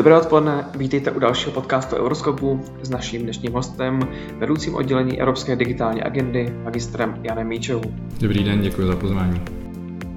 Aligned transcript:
Dobré 0.00 0.16
odpoledne, 0.16 0.64
vítejte 0.76 1.10
u 1.10 1.18
dalšího 1.18 1.52
podcastu 1.52 1.96
Euroskopu 1.96 2.60
s 2.82 2.90
naším 2.90 3.22
dnešním 3.22 3.52
hostem, 3.52 4.00
vedoucím 4.38 4.74
oddělení 4.74 5.20
Evropské 5.20 5.56
digitální 5.56 6.02
agendy, 6.02 6.50
magistrem 6.50 7.20
Janem 7.22 7.48
Míčou. 7.48 7.80
Dobrý 8.20 8.44
den, 8.44 8.62
děkuji 8.62 8.86
za 8.86 8.96
pozvání. 8.96 9.40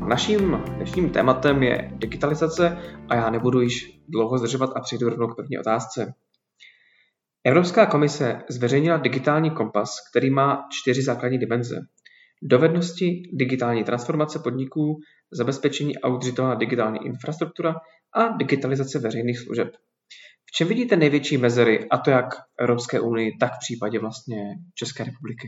Naším 0.08 0.62
dnešním 0.76 1.10
tématem 1.10 1.64
je 1.64 1.92
digitalizace 1.96 2.78
a 3.10 3.16
já 3.16 3.30
nebudu 3.30 3.62
již 3.62 4.00
dlouho 4.08 4.38
zdržovat 4.38 4.70
a 4.76 4.80
přijdu 4.80 5.10
rovnou 5.10 5.28
k 5.28 5.36
první 5.36 5.58
otázce. 5.58 6.14
Evropská 7.44 7.86
komise 7.86 8.40
zveřejnila 8.50 8.98
digitální 8.98 9.52
kompas, 9.52 9.96
který 10.12 10.30
má 10.30 10.64
čtyři 10.72 11.04
základní 11.04 11.38
dimenze. 11.38 11.76
Dovednosti, 12.44 13.22
digitální 13.34 13.84
transformace 13.84 14.40
podniků, 14.40 15.00
zabezpečení 15.32 15.98
a 15.98 16.08
udržitelná 16.08 16.56
digitální 16.56 17.06
infrastruktura 17.06 17.76
a 18.16 18.38
digitalizace 18.38 19.00
veřejných 19.00 19.40
služeb. 19.40 19.68
V 20.46 20.52
čem 20.56 20.68
vidíte 20.68 20.96
největší 20.96 21.38
mezery, 21.38 21.88
a 21.92 21.98
to 21.98 22.10
jak 22.10 22.36
v 22.36 22.40
Evropské 22.60 23.00
unii, 23.00 23.32
tak 23.40 23.52
v 23.54 23.60
případě 23.60 24.00
vlastně 24.00 24.38
České 24.76 25.04
republiky? 25.04 25.48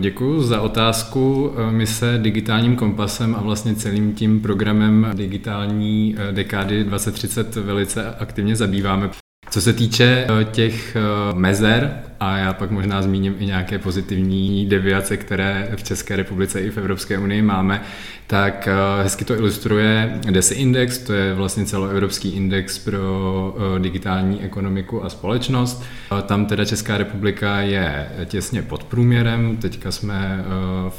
Děkuji 0.00 0.42
za 0.42 0.60
otázku. 0.60 1.52
My 1.70 1.86
se 1.86 2.18
digitálním 2.18 2.76
kompasem 2.76 3.34
a 3.34 3.42
vlastně 3.42 3.74
celým 3.74 4.14
tím 4.14 4.40
programem 4.40 5.10
digitální 5.14 6.16
dekády 6.32 6.84
2030 6.84 7.56
velice 7.56 8.14
aktivně 8.14 8.56
zabýváme. 8.56 9.10
Co 9.56 9.60
se 9.60 9.72
týče 9.72 10.26
eh, 10.28 10.44
těch 10.44 10.96
eh, 10.96 11.00
mezer, 11.34 12.02
a 12.20 12.36
já 12.36 12.52
pak 12.52 12.70
možná 12.70 13.02
zmíním 13.02 13.36
i 13.38 13.46
nějaké 13.46 13.78
pozitivní 13.78 14.66
deviace, 14.66 15.16
které 15.16 15.68
v 15.76 15.82
České 15.82 16.16
republice 16.16 16.60
i 16.60 16.70
v 16.70 16.78
Evropské 16.78 17.18
unii 17.18 17.42
máme, 17.42 17.82
tak 18.26 18.68
eh, 18.68 19.02
hezky 19.02 19.24
to 19.24 19.34
ilustruje 19.34 20.20
DESI 20.30 20.54
Index, 20.54 20.98
to 20.98 21.12
je 21.12 21.34
vlastně 21.34 21.64
celoevropský 21.64 22.28
index 22.28 22.78
pro 22.78 23.56
digitální 23.78 24.42
ekonomiku 24.42 25.04
a 25.04 25.08
společnost. 25.08 25.84
Tam 26.26 26.46
teda 26.46 26.64
Česká 26.64 26.98
republika 26.98 27.60
je 27.60 28.08
těsně 28.24 28.62
pod 28.62 28.84
průměrem, 28.84 29.56
teďka 29.56 29.92
jsme 29.92 30.44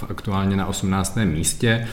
aktuálně 0.10 0.56
na 0.56 0.66
18. 0.66 1.18
místě. 1.24 1.88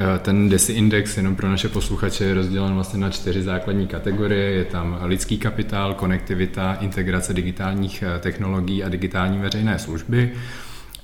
Eh, 0.00 0.18
ten 0.18 0.48
DESI 0.48 0.72
index, 0.72 1.16
jenom 1.16 1.36
pro 1.36 1.48
naše 1.48 1.68
posluchače, 1.68 2.24
je 2.24 2.34
rozdělen 2.34 2.74
vlastně 2.74 3.00
na 3.00 3.10
čtyři 3.10 3.42
základní 3.42 3.86
kategorie. 3.86 4.50
Je 4.50 4.64
tam 4.64 4.98
lidský 5.02 5.38
kapitál, 5.38 5.94
konektivita, 5.94 6.74
integrace 6.74 7.34
digitálních 7.34 8.02
eh, 8.02 8.18
technologií 8.18 8.84
a 8.84 8.88
digitální 8.88 9.38
veřejné 9.38 9.78
služby. 9.78 10.32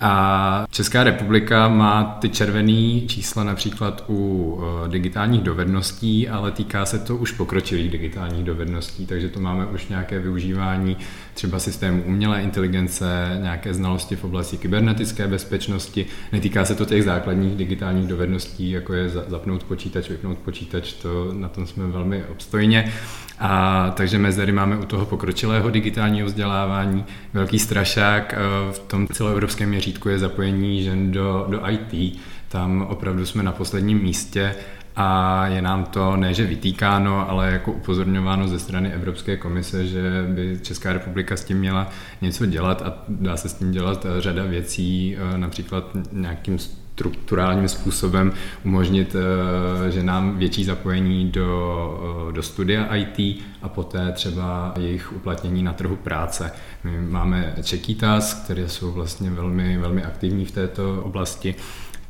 A 0.00 0.66
Česká 0.70 1.04
republika 1.04 1.68
má 1.68 2.18
ty 2.20 2.28
červené 2.28 3.00
čísla 3.06 3.44
například 3.44 4.04
u 4.08 4.60
eh, 4.62 4.88
digitálních 4.88 5.42
dovedností, 5.42 6.28
ale 6.28 6.50
týká 6.50 6.86
se 6.86 6.98
to 6.98 7.16
už 7.16 7.32
pokročilých 7.32 7.90
digitálních 7.90 8.44
dovedností, 8.44 9.06
takže 9.06 9.28
to 9.28 9.40
máme 9.40 9.66
už 9.66 9.88
nějaké 9.88 10.18
využívání 10.18 10.96
třeba 11.34 11.58
systému 11.58 12.02
umělé 12.02 12.42
inteligence, 12.42 13.38
nějaké 13.42 13.74
znalosti 13.74 14.16
v 14.16 14.24
oblasti 14.24 14.56
kybernetické 14.56 15.26
bezpečnosti. 15.26 16.06
Netýká 16.32 16.64
se 16.64 16.74
to 16.74 16.84
těch 16.84 17.04
základních 17.04 17.56
digitálních 17.56 18.06
dovedností, 18.06 18.70
jako 18.70 18.92
je 18.92 19.08
zapnout 19.08 19.64
počítač, 19.64 20.08
vypnout 20.08 20.38
počítač, 20.38 20.92
to 20.92 21.32
na 21.32 21.48
tom 21.48 21.66
jsme 21.66 21.86
velmi 21.86 22.24
obstojně. 22.24 22.92
A 23.38 23.90
takže 23.96 24.18
mezery 24.18 24.52
máme 24.52 24.78
u 24.78 24.84
toho 24.84 25.06
pokročilého 25.06 25.70
digitálního 25.70 26.26
vzdělávání. 26.26 27.04
Velký 27.32 27.58
strašák 27.58 28.34
eh, 28.34 28.72
v 28.72 28.78
tom 28.78 29.06
celoevropském 29.08 29.68
měřítku 29.68 30.08
je 30.08 30.18
zapojení 30.18 30.82
žen 30.82 31.12
do, 31.12 31.46
do 31.48 31.70
IT. 31.70 32.18
Tam 32.48 32.82
opravdu 32.82 33.26
jsme 33.26 33.42
na 33.42 33.52
posledním 33.52 34.02
místě 34.02 34.54
a 34.96 35.46
je 35.46 35.62
nám 35.62 35.84
to 35.84 36.16
ne, 36.16 36.34
že 36.34 36.46
vytýkáno, 36.46 37.30
ale 37.30 37.50
jako 37.50 37.72
upozorňováno 37.72 38.48
ze 38.48 38.58
strany 38.58 38.92
Evropské 38.92 39.36
komise, 39.36 39.86
že 39.86 40.02
by 40.28 40.58
Česká 40.62 40.92
republika 40.92 41.36
s 41.36 41.44
tím 41.44 41.58
měla 41.58 41.90
něco 42.22 42.46
dělat 42.46 42.82
a 42.82 42.94
dá 43.08 43.36
se 43.36 43.48
s 43.48 43.54
tím 43.54 43.72
dělat 43.72 44.06
řada 44.18 44.44
věcí, 44.44 45.16
eh, 45.16 45.38
například 45.38 45.84
nějakým 46.12 46.58
strukturálním 46.94 47.68
způsobem 47.68 48.32
umožnit 48.64 49.16
eh, 49.16 49.90
že 49.90 50.02
nám 50.02 50.38
větší 50.38 50.64
zapojení 50.64 51.30
do, 51.30 52.28
eh, 52.28 52.32
do 52.32 52.42
studia 52.42 52.96
IT 52.96 53.44
a 53.62 53.68
poté 53.68 54.12
třeba 54.12 54.74
jejich 54.78 55.12
uplatnění 55.12 55.62
na 55.62 55.72
trhu 55.72 55.96
práce. 55.96 56.52
My 56.84 57.00
máme 57.00 57.54
Čekýtas, 57.62 58.34
které 58.34 58.68
jsou 58.68 58.92
vlastně 58.92 59.30
velmi, 59.30 59.78
velmi 59.78 60.02
aktivní 60.02 60.44
v 60.44 60.50
této 60.50 61.02
oblasti 61.02 61.54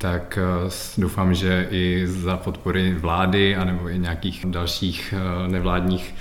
tak 0.04 0.38
eh, 0.38 0.70
doufám, 0.98 1.34
že 1.34 1.66
i 1.70 2.06
za 2.06 2.36
podpory 2.36 2.94
vlády 2.94 3.56
anebo 3.56 3.88
i 3.88 3.98
nějakých 3.98 4.44
dalších 4.48 5.14
nevládních 5.46 6.14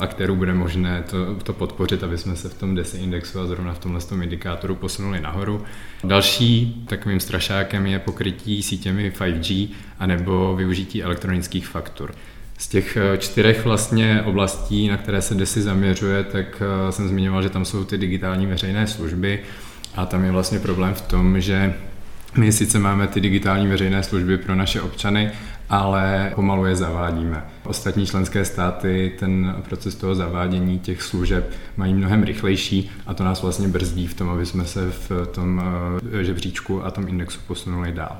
aktérů 0.00 0.36
bude 0.36 0.54
možné 0.54 1.04
to, 1.10 1.34
to 1.34 1.52
podpořit, 1.52 2.04
aby 2.04 2.18
jsme 2.18 2.36
se 2.36 2.48
v 2.48 2.54
tom 2.54 2.74
DESI 2.74 2.98
indexu 2.98 3.40
a 3.40 3.46
zrovna 3.46 3.74
v 3.74 3.78
tomhle 3.78 4.00
tom 4.00 4.22
indikátoru 4.22 4.74
posunuli 4.74 5.20
nahoru. 5.20 5.64
Další 6.04 6.84
takovým 6.88 7.20
strašákem 7.20 7.86
je 7.86 7.98
pokrytí 7.98 8.62
sítěmi 8.62 9.12
5G 9.18 9.68
anebo 9.98 10.56
využití 10.56 11.02
elektronických 11.02 11.68
faktur. 11.68 12.14
Z 12.58 12.68
těch 12.68 12.96
eh, 12.96 13.18
čtyřech 13.18 13.64
vlastně 13.64 14.22
oblastí, 14.22 14.88
na 14.88 14.96
které 14.96 15.22
se 15.22 15.34
DESI 15.34 15.62
zaměřuje, 15.62 16.24
tak 16.24 16.62
eh, 16.88 16.92
jsem 16.92 17.08
zmiňoval, 17.08 17.42
že 17.42 17.50
tam 17.50 17.64
jsou 17.64 17.84
ty 17.84 17.98
digitální 17.98 18.46
veřejné 18.46 18.86
služby 18.86 19.40
a 19.94 20.06
tam 20.06 20.24
je 20.24 20.30
vlastně 20.30 20.58
problém 20.58 20.94
v 20.94 21.00
tom, 21.00 21.40
že 21.40 21.74
my 22.36 22.52
sice 22.52 22.78
máme 22.78 23.06
ty 23.06 23.20
digitální 23.20 23.66
veřejné 23.66 24.02
služby 24.02 24.38
pro 24.38 24.54
naše 24.54 24.80
občany, 24.80 25.32
ale 25.68 26.32
pomalu 26.34 26.66
je 26.66 26.76
zavádíme. 26.76 27.44
Ostatní 27.64 28.06
členské 28.06 28.44
státy 28.44 29.12
ten 29.18 29.56
proces 29.68 29.94
toho 29.94 30.14
zavádění 30.14 30.78
těch 30.78 31.02
služeb 31.02 31.52
mají 31.76 31.94
mnohem 31.94 32.22
rychlejší 32.22 32.90
a 33.06 33.14
to 33.14 33.24
nás 33.24 33.42
vlastně 33.42 33.68
brzdí 33.68 34.06
v 34.06 34.14
tom, 34.14 34.30
aby 34.30 34.46
jsme 34.46 34.64
se 34.64 34.90
v 34.90 35.26
tom 35.34 35.62
eh, 36.20 36.24
žebříčku 36.24 36.84
a 36.84 36.90
tom 36.90 37.08
indexu 37.08 37.40
posunuli 37.46 37.92
dál. 37.92 38.18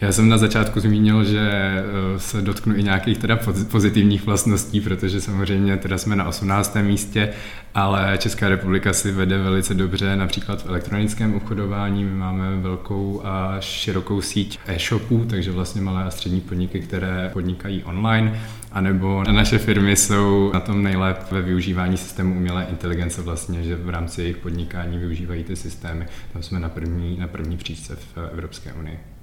Já 0.00 0.12
jsem 0.12 0.28
na 0.28 0.38
začátku 0.38 0.80
zmínil, 0.80 1.24
že 1.24 1.50
eh, 1.50 2.18
se 2.18 2.42
dotknu 2.42 2.76
i 2.76 2.82
nějakých 2.82 3.18
teda 3.18 3.38
pozitivních 3.70 4.26
vlastností, 4.26 4.80
protože 4.80 5.20
samozřejmě 5.20 5.76
teda 5.76 5.98
jsme 5.98 6.16
na 6.16 6.28
18. 6.28 6.76
místě, 6.82 7.30
ale 7.74 8.18
Česká 8.18 8.48
republika 8.48 8.92
si 8.92 9.12
vede 9.12 9.38
velice 9.38 9.74
dobře 9.74 10.16
například 10.16 10.62
v 10.62 10.68
elektronickém 10.68 11.34
obchodování. 11.34 12.04
My 12.04 12.14
máme 12.14 12.56
velkou 12.56 13.20
a 13.24 13.56
širokou 13.60 14.20
síť 14.20 14.58
e-shopů, 14.66 15.24
takže 15.24 15.52
vlastně 15.52 15.80
malé 15.80 16.04
a 16.04 16.10
střední 16.10 16.40
podniky, 16.40 16.80
které 16.80 17.30
podnikají 17.32 17.84
online, 17.84 18.40
anebo 18.72 19.24
naše 19.24 19.58
firmy 19.58 19.96
jsou 19.96 20.50
na 20.54 20.60
tom 20.60 20.82
nejlépe 20.82 21.20
ve 21.30 21.42
využívání 21.42 21.96
systému 21.96 22.34
umělé 22.34 22.66
inteligence 22.70 23.22
vlastně, 23.22 23.62
že 23.62 23.76
v 23.76 23.88
rámci 23.88 24.22
jejich 24.22 24.36
podnikání 24.36 24.98
využívají 24.98 25.44
ty 25.44 25.56
systémy. 25.56 26.06
Tam 26.32 26.42
jsme 26.42 26.60
na 26.60 26.68
první, 26.68 27.18
na 27.18 27.28
první 27.28 27.56
příčce 27.56 27.96
v 27.96 28.18
Evropské 28.32 28.72
unii. 28.72 29.19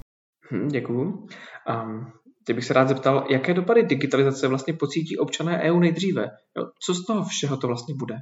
Hm, 0.52 0.68
děkuju. 0.68 1.26
Um, 1.84 2.12
teď 2.46 2.56
bych 2.56 2.64
se 2.64 2.74
rád 2.74 2.88
zeptal, 2.88 3.26
jaké 3.30 3.54
dopady 3.54 3.82
digitalizace 3.82 4.48
vlastně 4.48 4.74
pocítí 4.74 5.18
občané 5.18 5.60
EU 5.62 5.78
nejdříve? 5.78 6.26
Co 6.86 6.94
z 6.94 7.06
toho 7.06 7.24
všeho 7.24 7.56
to 7.56 7.66
vlastně 7.66 7.94
bude? 7.98 8.14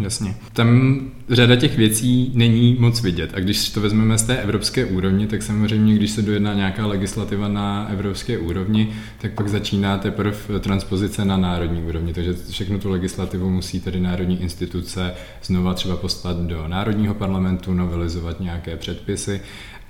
Jasně. 0.00 0.36
Tam 0.52 1.00
řada 1.28 1.56
těch 1.56 1.76
věcí 1.76 2.32
není 2.34 2.76
moc 2.80 3.02
vidět. 3.02 3.30
A 3.34 3.40
když 3.40 3.70
to 3.70 3.80
vezmeme 3.80 4.18
z 4.18 4.22
té 4.22 4.36
evropské 4.36 4.84
úrovně, 4.84 5.26
tak 5.26 5.42
samozřejmě, 5.42 5.94
když 5.94 6.10
se 6.10 6.22
dojedná 6.22 6.54
nějaká 6.54 6.86
legislativa 6.86 7.48
na 7.48 7.88
evropské 7.88 8.38
úrovni, 8.38 8.92
tak 9.20 9.32
pak 9.32 9.48
začíná 9.48 9.98
teprve 9.98 10.60
transpozice 10.60 11.24
na 11.24 11.36
národní 11.36 11.82
úrovni. 11.82 12.14
Takže 12.14 12.32
všechno 12.50 12.78
tu 12.78 12.90
legislativu 12.90 13.50
musí 13.50 13.80
tedy 13.80 14.00
národní 14.00 14.42
instituce 14.42 15.14
znova 15.42 15.74
třeba 15.74 15.96
poslat 15.96 16.36
do 16.36 16.68
národního 16.68 17.14
parlamentu, 17.14 17.74
novelizovat 17.74 18.40
nějaké 18.40 18.76
předpisy 18.76 19.40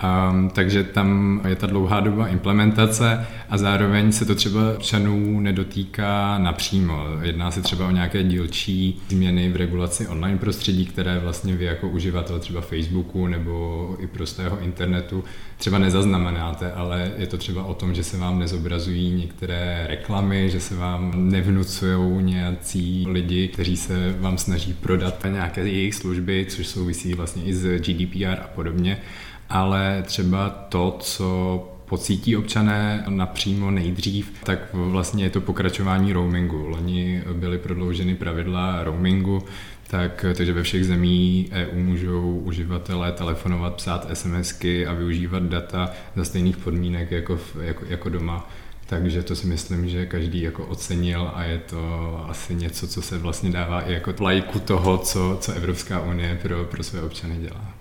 Um, 0.05 0.51
takže 0.51 0.84
tam 0.84 1.41
je 1.49 1.57
ta 1.57 1.67
dlouhá 1.67 2.01
doba 2.01 2.29
implementace 2.29 3.27
a 3.51 3.59
zároveň 3.59 4.12
se 4.12 4.25
to 4.25 4.34
třeba 4.34 4.61
občanů 4.73 5.41
nedotýká 5.41 6.39
napřímo. 6.39 7.05
Jedná 7.23 7.51
se 7.51 7.62
třeba 7.62 7.88
o 7.88 7.91
nějaké 7.91 8.23
dílčí 8.23 9.03
změny 9.09 9.49
v 9.49 9.56
regulaci 9.56 10.09
online 10.09 10.38
prostředí, 10.38 10.87
které 10.87 11.19
vlastně 11.19 11.56
vy 11.56 11.65
jako 11.65 11.88
uživatel 11.88 12.38
třeba 12.38 12.61
Facebooku 12.61 13.26
nebo 13.26 13.97
i 13.99 14.06
prostého 14.06 14.61
internetu 14.61 15.25
třeba 15.59 15.79
nezaznamenáte, 15.79 16.73
ale 16.73 17.11
je 17.17 17.26
to 17.26 17.38
třeba 17.38 17.65
o 17.65 17.75
tom, 17.75 17.94
že 17.94 18.05
se 18.05 18.17
vám 18.17 18.38
nezobrazují 18.38 19.11
některé 19.11 19.87
reklamy, 19.88 20.50
že 20.50 20.61
se 20.61 20.76
vám 20.76 21.12
nevnucují 21.31 22.25
nějací 22.25 23.06
lidi, 23.09 23.49
kteří 23.49 23.76
se 23.76 24.15
vám 24.20 24.38
snaží 24.38 24.73
prodat 24.73 25.26
nějaké 25.31 25.61
jejich 25.61 25.94
služby, 25.94 26.47
což 26.49 26.67
souvisí 26.67 27.15
vlastně 27.15 27.43
i 27.43 27.55
s 27.55 27.65
GDPR 27.79 28.41
a 28.43 28.49
podobně 28.55 28.99
ale 29.48 30.02
třeba 30.06 30.48
to, 30.48 30.96
co 31.00 31.69
pocítí 31.87 32.37
občané 32.37 33.04
napřímo 33.08 33.70
nejdřív, 33.70 34.32
tak 34.44 34.58
vlastně 34.72 35.25
je 35.25 35.31
to 35.31 35.40
pokračování 35.40 36.12
roamingu. 36.12 36.66
Loni 36.69 37.22
byly 37.32 37.58
prodlouženy 37.58 38.14
pravidla 38.14 38.84
roamingu, 38.84 39.43
tak, 39.87 40.25
takže 40.37 40.52
ve 40.52 40.62
všech 40.62 40.87
zemí 40.87 41.48
EU 41.52 41.78
můžou 41.78 42.38
uživatelé 42.38 43.12
telefonovat, 43.12 43.75
psát 43.75 44.06
SMSky 44.12 44.87
a 44.87 44.93
využívat 44.93 45.43
data 45.43 45.90
za 46.16 46.25
stejných 46.25 46.56
podmínek 46.56 47.10
jako, 47.10 47.38
jako, 47.60 47.84
jako 47.88 48.08
doma. 48.08 48.50
takže 48.87 49.22
to 49.22 49.37
si 49.37 49.46
myslím, 49.46 49.88
že 49.88 50.06
každý 50.06 50.43
jako 50.43 50.66
ocenil 50.66 51.31
a 51.34 51.44
je 51.44 51.58
to 51.58 52.20
asi 52.28 52.54
něco, 52.54 52.88
co 52.88 53.02
se 53.02 53.19
vlastně 53.19 53.50
dává 53.50 53.81
i 53.81 53.93
jako 53.93 54.14
lajku 54.20 54.58
toho, 54.58 54.98
co, 54.98 55.38
co 55.40 55.52
Evropská 55.52 56.00
unie 56.00 56.38
pro, 56.43 56.64
pro 56.64 56.82
své 56.82 57.02
občany 57.02 57.37
dělá. 57.37 57.75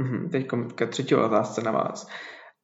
Mm-hmm, 0.00 0.28
teď 0.30 0.46
ke 0.74 0.86
třetí 0.86 1.14
otázce 1.14 1.62
na 1.62 1.70
vás. 1.70 2.08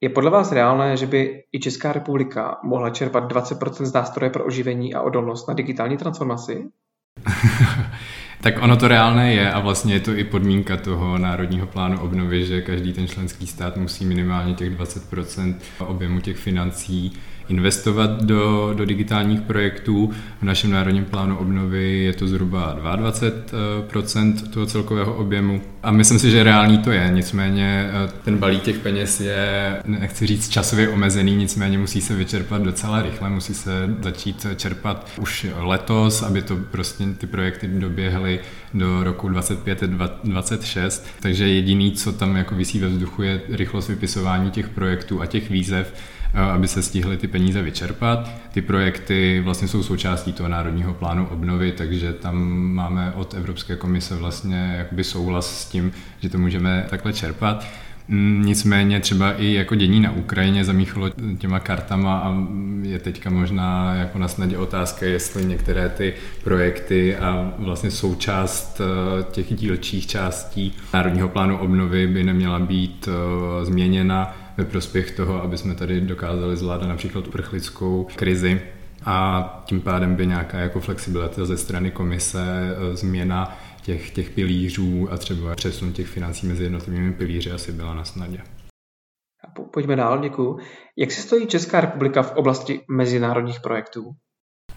Je 0.00 0.08
podle 0.08 0.30
vás 0.30 0.52
reálné, 0.52 0.96
že 0.96 1.06
by 1.06 1.42
i 1.52 1.60
Česká 1.60 1.92
republika 1.92 2.58
mohla 2.64 2.90
čerpat 2.90 3.32
20% 3.32 3.84
z 3.84 3.92
nástroje 3.92 4.30
pro 4.30 4.44
oživení 4.44 4.94
a 4.94 5.02
odolnost 5.02 5.48
na 5.48 5.54
digitální 5.54 5.96
transformaci? 5.96 6.64
tak 8.40 8.62
ono 8.62 8.76
to 8.76 8.88
reálné 8.88 9.34
je 9.34 9.52
a 9.52 9.60
vlastně 9.60 9.94
je 9.94 10.00
to 10.00 10.14
i 10.14 10.24
podmínka 10.24 10.76
toho 10.76 11.18
národního 11.18 11.66
plánu 11.66 12.00
obnovy, 12.00 12.44
že 12.46 12.62
každý 12.62 12.92
ten 12.92 13.08
členský 13.08 13.46
stát 13.46 13.76
musí 13.76 14.04
minimálně 14.04 14.54
těch 14.54 14.78
20% 14.78 15.56
objemu 15.78 16.20
těch 16.20 16.36
financí 16.36 17.12
investovat 17.48 18.22
do, 18.24 18.74
do 18.76 18.84
digitálních 18.84 19.40
projektů. 19.40 20.10
V 20.40 20.42
našem 20.42 20.70
národním 20.70 21.04
plánu 21.04 21.36
obnovy 21.36 21.98
je 21.98 22.12
to 22.12 22.26
zhruba 22.26 22.78
22% 22.80 24.34
toho 24.50 24.66
celkového 24.66 25.14
objemu. 25.14 25.60
A 25.82 25.90
myslím 25.90 26.18
si, 26.18 26.30
že 26.30 26.42
reálný 26.42 26.78
to 26.78 26.90
je, 26.90 27.10
nicméně 27.14 27.90
eh, 27.90 28.12
ten 28.24 28.38
balík 28.38 28.62
těch 28.62 28.78
peněz 28.78 29.20
je, 29.20 29.76
nechci 29.86 30.26
říct 30.26 30.48
časově 30.48 30.88
omezený, 30.88 31.36
nicméně 31.36 31.78
musí 31.78 32.00
se 32.00 32.14
vyčerpat 32.14 32.62
docela 32.62 33.02
rychle, 33.02 33.30
musí 33.30 33.54
se 33.54 33.96
začít 34.00 34.46
čerpat 34.56 35.08
už 35.20 35.46
letos, 35.56 36.22
aby 36.22 36.42
to 36.42 36.56
prostě 36.56 37.04
ty 37.18 37.26
projekty 37.26 37.68
doběhly 37.68 38.40
do 38.74 39.04
roku 39.04 39.28
25 39.28 39.82
26, 40.24 41.06
takže 41.20 41.48
jediný, 41.48 41.92
co 41.92 42.12
tam 42.12 42.36
jako 42.36 42.54
vysí 42.54 42.78
ve 42.78 42.88
vzduchu, 42.88 43.22
je 43.22 43.40
rychlost 43.48 43.88
vypisování 43.88 44.50
těch 44.50 44.68
projektů 44.68 45.20
a 45.20 45.26
těch 45.26 45.50
výzev, 45.50 45.94
Eh, 45.94 46.17
aby 46.34 46.68
se 46.68 46.82
stihly 46.82 47.16
ty 47.16 47.28
peníze 47.28 47.62
vyčerpat. 47.62 48.30
Ty 48.52 48.62
projekty 48.62 49.40
vlastně 49.44 49.68
jsou 49.68 49.82
součástí 49.82 50.32
toho 50.32 50.48
národního 50.48 50.94
plánu 50.94 51.26
obnovy, 51.26 51.72
takže 51.72 52.12
tam 52.12 52.52
máme 52.52 53.12
od 53.12 53.34
Evropské 53.34 53.76
komise 53.76 54.16
vlastně 54.16 54.74
jakoby 54.78 55.04
souhlas 55.04 55.60
s 55.60 55.64
tím, 55.68 55.92
že 56.20 56.28
to 56.28 56.38
můžeme 56.38 56.86
takhle 56.90 57.12
čerpat. 57.12 57.66
Mm, 58.08 58.42
nicméně 58.46 59.00
třeba 59.00 59.32
i 59.32 59.52
jako 59.52 59.74
dění 59.74 60.00
na 60.00 60.10
Ukrajině 60.10 60.64
zamíchalo 60.64 61.10
těma 61.38 61.60
kartama 61.60 62.18
a 62.18 62.36
je 62.82 62.98
teďka 62.98 63.30
možná 63.30 63.94
jako 63.94 64.18
na 64.18 64.28
snadě 64.28 64.58
otázka, 64.58 65.06
jestli 65.06 65.44
některé 65.44 65.88
ty 65.88 66.14
projekty 66.44 67.16
a 67.16 67.52
vlastně 67.58 67.90
součást 67.90 68.80
eh, 68.80 69.22
těch 69.32 69.54
dílčích 69.54 70.06
částí 70.06 70.72
Národního 70.94 71.28
plánu 71.28 71.58
obnovy 71.58 72.06
by 72.06 72.24
neměla 72.24 72.58
být 72.58 73.08
eh, 73.08 73.64
změněna 73.64 74.36
ve 74.58 74.64
prospěch 74.64 75.10
toho, 75.10 75.42
aby 75.42 75.58
jsme 75.58 75.74
tady 75.74 76.00
dokázali 76.00 76.56
zvládat 76.56 76.86
například 76.86 77.28
uprchlickou 77.28 78.06
krizi 78.16 78.60
a 79.04 79.62
tím 79.66 79.80
pádem 79.80 80.16
by 80.16 80.26
nějaká 80.26 80.58
jako 80.58 80.80
flexibilita 80.80 81.44
ze 81.44 81.56
strany 81.56 81.90
komise, 81.90 82.76
e, 82.92 82.96
změna 82.96 83.58
těch, 83.82 84.10
těch 84.10 84.30
pilířů 84.30 85.08
a 85.12 85.16
třeba 85.16 85.54
přesun 85.54 85.92
těch 85.92 86.06
financí 86.06 86.46
mezi 86.46 86.62
jednotlivými 86.62 87.12
pilíři 87.12 87.50
asi 87.50 87.72
byla 87.72 87.94
na 87.94 88.04
snadě. 88.04 88.38
Pojďme 89.72 89.96
dál, 89.96 90.20
děkuji. 90.20 90.58
Jak 90.96 91.10
se 91.10 91.22
stojí 91.22 91.46
Česká 91.46 91.80
republika 91.80 92.22
v 92.22 92.36
oblasti 92.36 92.80
mezinárodních 92.90 93.60
projektů? 93.60 94.02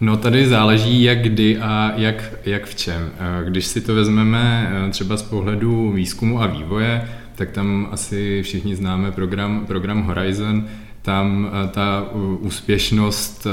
No 0.00 0.16
tady 0.16 0.48
záleží 0.48 1.02
jak 1.02 1.22
kdy 1.22 1.58
a 1.58 1.92
jak, 1.96 2.34
jak 2.44 2.64
v 2.64 2.74
čem. 2.74 3.12
E, 3.18 3.44
když 3.50 3.66
si 3.66 3.80
to 3.80 3.94
vezmeme 3.94 4.72
e, 4.86 4.90
třeba 4.90 5.16
z 5.16 5.22
pohledu 5.22 5.92
výzkumu 5.92 6.42
a 6.42 6.46
vývoje, 6.46 7.08
tak 7.34 7.50
tam 7.50 7.88
asi 7.90 8.42
všichni 8.42 8.76
známe 8.76 9.12
program, 9.12 9.66
program 9.66 10.02
Horizon, 10.02 10.64
tam 11.02 11.50
eh, 11.52 11.68
ta 11.68 12.06
úspěšnost 12.40 13.46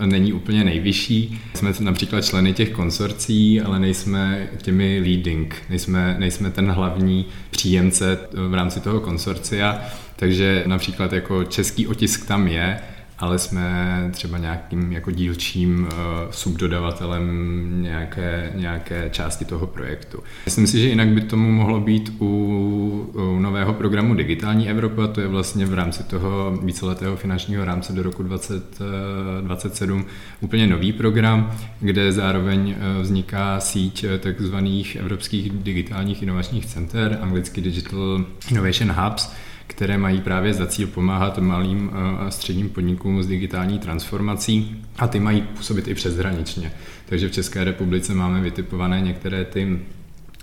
eh, 0.00 0.06
není 0.06 0.32
úplně 0.32 0.64
nejvyšší. 0.64 1.40
Jsme 1.54 1.72
například 1.80 2.24
členy 2.24 2.52
těch 2.52 2.70
konsorcí, 2.70 3.60
ale 3.60 3.78
nejsme 3.78 4.48
těmi 4.62 5.00
leading, 5.04 5.54
nejsme, 5.70 6.16
nejsme 6.18 6.50
ten 6.50 6.70
hlavní 6.70 7.26
příjemce 7.50 8.18
eh, 8.22 8.48
v 8.48 8.54
rámci 8.54 8.80
toho 8.80 9.00
konsorcia, 9.00 9.80
takže 10.16 10.64
například 10.66 11.12
jako 11.12 11.44
český 11.44 11.86
otisk 11.86 12.26
tam 12.26 12.48
je, 12.48 12.80
ale 13.20 13.38
jsme 13.38 14.08
třeba 14.12 14.38
nějakým 14.38 14.92
jako 14.92 15.10
dílčím 15.10 15.82
uh, 15.82 15.88
subdodavatelem 16.30 17.82
nějaké, 17.82 18.52
nějaké 18.54 19.10
části 19.10 19.44
toho 19.44 19.66
projektu. 19.66 20.22
Myslím 20.44 20.66
si, 20.66 20.80
že 20.80 20.88
jinak 20.88 21.08
by 21.08 21.20
tomu 21.20 21.50
mohlo 21.50 21.80
být 21.80 22.12
u, 22.20 22.26
u 23.12 23.38
nového 23.38 23.74
programu 23.74 24.14
Digitální 24.14 24.68
Evropa, 24.70 25.06
to 25.06 25.20
je 25.20 25.28
vlastně 25.28 25.66
v 25.66 25.74
rámci 25.74 26.02
toho 26.02 26.58
víceletého 26.62 27.16
finančního 27.16 27.64
rámce 27.64 27.92
do 27.92 28.02
roku 28.02 28.22
2027 28.22 30.06
úplně 30.40 30.66
nový 30.66 30.92
program, 30.92 31.52
kde 31.80 32.12
zároveň 32.12 32.70
uh, 32.70 33.02
vzniká 33.02 33.60
síť 33.60 34.04
takzvaných 34.20 34.96
evropských 34.96 35.50
digitálních 35.50 36.22
inovačních 36.22 36.66
center, 36.66 37.18
anglicky 37.22 37.60
Digital 37.60 38.24
Innovation 38.50 38.92
Hubs, 38.92 39.32
které 39.70 39.98
mají 39.98 40.20
právě 40.20 40.54
za 40.54 40.66
cíl 40.66 40.86
pomáhat 40.86 41.38
malým 41.38 41.90
eh, 41.92 42.26
a 42.26 42.30
středním 42.30 42.68
podnikům 42.68 43.22
s 43.22 43.26
digitální 43.26 43.78
transformací 43.78 44.84
a 44.98 45.08
ty 45.08 45.20
mají 45.20 45.42
působit 45.42 45.88
i 45.88 45.94
přeshraničně. 45.94 46.72
Takže 47.06 47.28
v 47.28 47.32
České 47.32 47.64
republice 47.64 48.14
máme 48.14 48.40
vytipované 48.40 49.00
některé 49.00 49.44
ty 49.44 49.78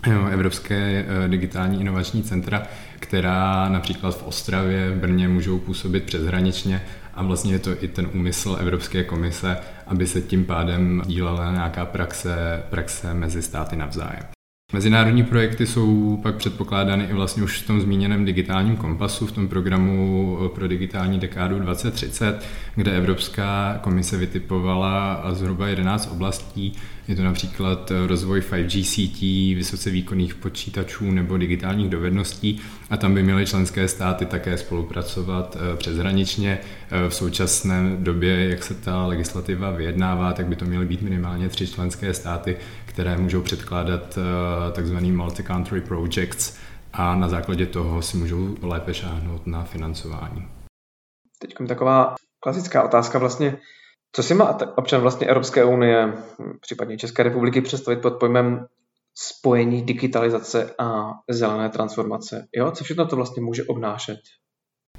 eh, 0.06 0.32
Evropské 0.32 1.04
eh, 1.08 1.28
digitální 1.28 1.80
inovační 1.80 2.22
centra, 2.22 2.62
která 3.00 3.68
například 3.68 4.18
v 4.18 4.22
Ostravě, 4.22 4.90
v 4.90 5.00
Brně 5.00 5.28
můžou 5.28 5.58
působit 5.58 6.04
přeshraničně 6.04 6.82
a 7.14 7.22
vlastně 7.22 7.52
je 7.52 7.58
to 7.58 7.84
i 7.84 7.88
ten 7.88 8.08
úmysl 8.14 8.56
Evropské 8.60 9.04
komise, 9.04 9.56
aby 9.86 10.06
se 10.06 10.20
tím 10.20 10.44
pádem 10.44 11.02
dílela 11.06 11.52
nějaká 11.52 11.86
praxe, 11.86 12.62
praxe 12.70 13.14
mezi 13.14 13.42
státy 13.42 13.76
navzájem. 13.76 14.37
Mezinárodní 14.72 15.24
projekty 15.24 15.66
jsou 15.66 16.18
pak 16.22 16.36
předpokládány 16.36 17.04
i 17.04 17.12
vlastně 17.12 17.42
už 17.42 17.62
v 17.62 17.66
tom 17.66 17.80
zmíněném 17.80 18.24
digitálním 18.24 18.76
kompasu, 18.76 19.26
v 19.26 19.32
tom 19.32 19.48
programu 19.48 20.38
pro 20.54 20.68
digitální 20.68 21.18
dekádu 21.18 21.58
2030, 21.58 22.46
kde 22.74 22.96
Evropská 22.96 23.78
komise 23.82 24.16
vytipovala 24.16 25.24
zhruba 25.32 25.68
11 25.68 26.08
oblastí. 26.12 26.72
Je 27.08 27.16
to 27.16 27.22
například 27.22 27.92
rozvoj 28.06 28.40
5G 28.40 28.84
sítí, 28.84 29.54
vysoce 29.54 29.90
výkonných 29.90 30.34
počítačů 30.34 31.10
nebo 31.10 31.36
digitálních 31.36 31.90
dovedností 31.90 32.60
a 32.90 32.96
tam 32.96 33.14
by 33.14 33.22
měly 33.22 33.46
členské 33.46 33.88
státy 33.88 34.26
také 34.26 34.58
spolupracovat 34.58 35.56
eh, 35.60 35.76
přeshraničně. 35.76 36.58
Eh, 36.90 37.08
v 37.08 37.14
současné 37.14 37.96
době, 37.98 38.48
jak 38.48 38.64
se 38.64 38.74
ta 38.74 39.06
legislativa 39.06 39.70
vyjednává, 39.70 40.32
tak 40.32 40.46
by 40.46 40.56
to 40.56 40.64
měly 40.64 40.86
být 40.86 41.02
minimálně 41.02 41.48
tři 41.48 41.66
členské 41.66 42.14
státy, 42.14 42.56
které 42.98 43.16
můžou 43.16 43.42
předkládat 43.42 44.18
eh, 44.18 44.72
takzvaný 44.72 45.12
multi-country 45.12 45.80
projects 45.80 46.58
a 46.92 47.14
na 47.14 47.28
základě 47.28 47.66
toho 47.66 48.02
si 48.02 48.16
můžou 48.16 48.56
lépe 48.62 48.94
šáhnout 48.94 49.46
na 49.46 49.64
financování. 49.64 50.48
Teď 51.38 51.54
taková 51.68 52.14
klasická 52.40 52.82
otázka 52.82 53.18
vlastně, 53.18 53.58
co 54.12 54.22
si 54.22 54.34
má 54.34 54.58
občan 54.76 55.00
vlastně 55.00 55.26
Evropské 55.26 55.64
unie, 55.64 56.12
případně 56.60 56.98
České 56.98 57.22
republiky 57.22 57.60
představit 57.60 58.02
pod 58.02 58.10
pojmem 58.10 58.66
spojení 59.14 59.82
digitalizace 59.82 60.74
a 60.78 61.10
zelené 61.30 61.68
transformace? 61.68 62.46
Jo? 62.56 62.70
Co 62.70 62.84
všechno 62.84 63.06
to 63.06 63.16
vlastně 63.16 63.42
může 63.42 63.64
obnášet? 63.64 64.18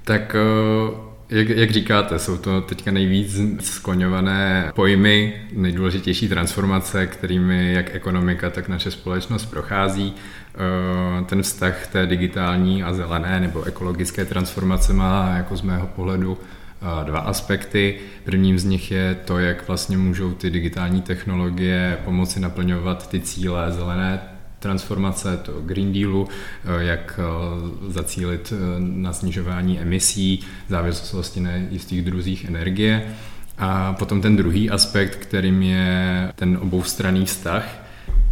Tak 0.04 0.34
eh, 0.34 1.09
jak, 1.30 1.48
jak 1.48 1.70
říkáte, 1.70 2.18
jsou 2.18 2.36
to 2.36 2.60
teďka 2.60 2.90
nejvíc 2.90 3.40
skloňované 3.60 4.72
pojmy, 4.74 5.34
nejdůležitější 5.52 6.28
transformace, 6.28 7.06
kterými 7.06 7.72
jak 7.72 7.94
ekonomika, 7.94 8.50
tak 8.50 8.68
naše 8.68 8.90
společnost 8.90 9.46
prochází. 9.46 10.14
Eh, 10.54 11.24
ten 11.24 11.42
vztah 11.42 11.86
té 11.86 12.06
digitální 12.06 12.82
a 12.82 12.92
zelené 12.92 13.40
nebo 13.40 13.62
ekologické 13.62 14.24
transformace 14.24 14.92
má 14.92 15.34
jako 15.36 15.56
z 15.56 15.62
mého 15.62 15.86
pohledu 15.86 16.38
eh, 16.40 17.04
dva 17.04 17.18
aspekty. 17.18 17.98
Prvním 18.24 18.58
z 18.58 18.64
nich 18.64 18.90
je 18.90 19.14
to, 19.24 19.38
jak 19.38 19.68
vlastně 19.68 19.96
můžou 19.96 20.32
ty 20.32 20.50
digitální 20.50 21.02
technologie 21.02 21.98
pomoci 22.04 22.40
naplňovat 22.40 23.10
ty 23.10 23.20
cíle 23.20 23.72
zelené 23.72 24.20
transformace, 24.60 25.36
to 25.36 25.52
Green 25.60 25.92
Dealu, 25.92 26.28
eh, 26.28 26.84
jak 26.84 27.20
eh, 27.22 27.92
zacílit 27.92 28.52
eh, 28.52 28.56
na 28.78 29.12
snižování 29.12 29.80
emisí, 29.80 30.40
závislosti 30.68 31.40
na 31.40 31.50
jistých 31.56 32.02
druzích 32.02 32.44
energie. 32.44 33.14
A 33.58 33.92
potom 33.92 34.20
ten 34.20 34.36
druhý 34.36 34.70
aspekt, 34.70 35.16
kterým 35.16 35.62
je 35.62 36.32
ten 36.34 36.58
oboustranný 36.60 37.24
vztah, 37.24 37.86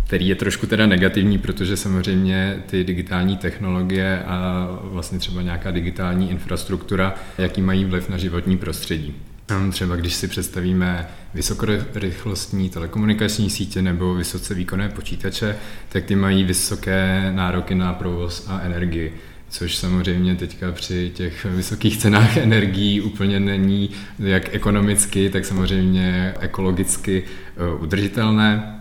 který 0.06 0.28
je 0.28 0.34
trošku 0.34 0.66
teda 0.66 0.86
negativní, 0.86 1.38
protože 1.38 1.76
samozřejmě 1.76 2.62
ty 2.66 2.84
digitální 2.84 3.36
technologie 3.36 4.22
a 4.24 4.68
vlastně 4.82 5.18
třeba 5.18 5.42
nějaká 5.42 5.70
digitální 5.70 6.30
infrastruktura, 6.30 7.14
jaký 7.38 7.62
mají 7.62 7.84
vliv 7.84 8.08
na 8.08 8.18
životní 8.18 8.58
prostředí. 8.58 9.14
Třeba 9.70 9.96
když 9.96 10.14
si 10.14 10.28
představíme 10.28 11.08
vysokorychlostní 11.34 12.70
telekomunikační 12.70 13.50
sítě 13.50 13.82
nebo 13.82 14.14
vysoce 14.14 14.54
výkonné 14.54 14.88
počítače, 14.88 15.56
tak 15.88 16.04
ty 16.04 16.16
mají 16.16 16.44
vysoké 16.44 17.32
nároky 17.34 17.74
na 17.74 17.92
provoz 17.92 18.46
a 18.48 18.60
energii. 18.60 19.14
což 19.50 19.76
samozřejmě 19.76 20.34
teďka 20.34 20.72
při 20.72 21.10
těch 21.14 21.44
vysokých 21.44 21.98
cenách 21.98 22.36
energií 22.36 23.00
úplně 23.00 23.40
není 23.40 23.90
jak 24.18 24.54
ekonomicky, 24.54 25.30
tak 25.30 25.44
samozřejmě 25.44 26.34
ekologicky 26.40 27.24
eh, 27.24 27.80
udržitelné. 27.80 28.77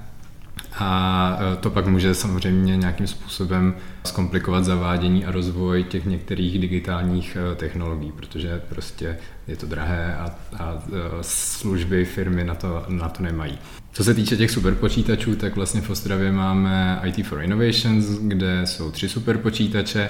A 0.77 1.37
eh, 1.39 1.55
to 1.55 1.69
pak 1.69 1.87
může 1.87 2.15
samozřejmě 2.15 2.77
nějakým 2.77 3.07
způsobem 3.07 3.75
zkomplikovat 4.03 4.65
zavádění 4.65 5.25
a 5.25 5.31
rozvoj 5.31 5.83
těch 5.83 6.05
některých 6.05 6.59
digitálních 6.59 7.37
eh, 7.51 7.55
technologií, 7.55 8.11
protože 8.11 8.61
prostě 8.69 9.17
je 9.47 9.55
to 9.55 9.65
drahé 9.65 10.15
a, 10.15 10.35
a 10.59 10.81
služby 11.21 12.05
firmy 12.05 12.43
na 12.43 12.55
to, 12.55 12.85
na 12.87 13.09
to 13.09 13.23
nemají. 13.23 13.57
Co 13.91 14.03
se 14.03 14.13
týče 14.13 14.37
těch 14.37 14.51
superpočítačů, 14.51 15.35
tak 15.35 15.55
vlastně 15.55 15.81
v 15.81 15.89
Ostravě 15.89 16.31
máme 16.31 17.01
IT 17.03 17.25
for 17.25 17.41
Innovations, 17.41 18.05
kde 18.05 18.65
jsou 18.65 18.91
tři 18.91 19.09
superpočítače 19.09 20.09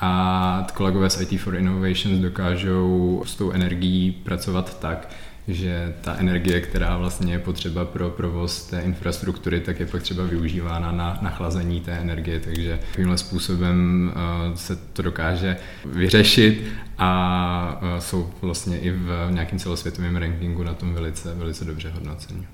a 0.00 0.66
kolegové 0.74 1.10
z 1.10 1.20
IT 1.20 1.40
for 1.40 1.56
Innovations 1.56 2.18
dokážou 2.18 3.22
s 3.26 3.34
tou 3.34 3.50
energií 3.50 4.12
pracovat 4.12 4.80
tak, 4.80 5.08
že 5.48 5.94
ta 6.04 6.16
energie, 6.16 6.60
která 6.60 6.96
vlastně 6.96 7.32
je 7.32 7.38
potřeba 7.38 7.84
pro 7.84 8.10
provoz 8.10 8.66
té 8.66 8.80
infrastruktury, 8.80 9.60
tak 9.60 9.80
je 9.80 9.86
pak 9.86 10.02
třeba 10.02 10.24
využívána 10.24 10.92
na 10.92 11.18
nachlazení 11.22 11.80
té 11.80 11.92
energie, 11.92 12.40
takže 12.40 12.80
tímhle 12.96 13.18
způsobem 13.18 14.10
eh, 14.16 14.56
se 14.56 14.76
to 14.76 15.02
dokáže 15.02 15.56
vyřešit 15.84 16.64
a 16.98 17.80
eh, 17.82 18.00
jsou 18.00 18.30
vlastně 18.42 18.80
i 18.80 18.90
v 18.90 19.28
nějakém 19.30 19.58
celosvětovém 19.58 20.16
rankingu 20.16 20.62
na 20.62 20.74
tom 20.74 20.94
velice, 20.94 21.34
velice 21.34 21.64
dobře 21.64 21.90
hodnocení. 21.90 22.46